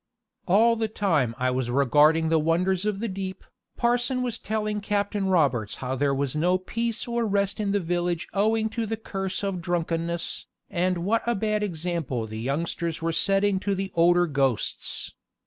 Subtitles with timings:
[0.47, 3.43] All the time I was regarding the wonders of the deep,
[3.77, 8.27] parson was telling Captain Roberts how there was no peace or rest in the village
[8.33, 13.59] owing to the curse of drunkenness, and what a bad example the youngsters were setting
[13.59, 15.13] to the older ghosts.